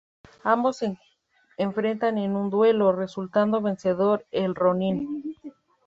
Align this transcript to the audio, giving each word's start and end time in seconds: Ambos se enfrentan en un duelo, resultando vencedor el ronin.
Ambos 0.43 0.77
se 0.77 0.97
enfrentan 1.57 2.17
en 2.17 2.35
un 2.35 2.49
duelo, 2.49 2.91
resultando 2.91 3.61
vencedor 3.61 4.25
el 4.31 4.55
ronin. 4.55 5.37